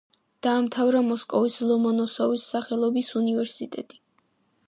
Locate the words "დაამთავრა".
0.45-1.01